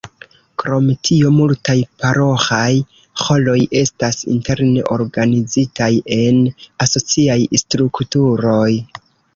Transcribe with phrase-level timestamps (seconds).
[0.61, 2.71] Krom tio multaj paroĥaj
[3.25, 6.43] ĥoroj estas interne organizitaj en
[6.89, 8.69] asociaj strukturoj.